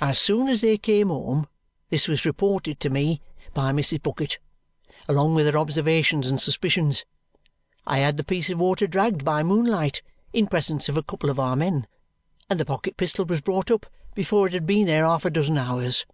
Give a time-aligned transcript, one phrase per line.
[0.00, 1.48] As soon as they came home
[1.90, 3.20] this was reported to me
[3.54, 4.00] by Mrs.
[4.00, 4.38] Bucket,
[5.08, 7.04] along with her observations and suspicions.
[7.84, 10.00] I had the piece of water dragged by moonlight,
[10.32, 11.88] in presence of a couple of our men,
[12.48, 15.58] and the pocket pistol was brought up before it had been there half a dozen
[15.58, 16.06] hours.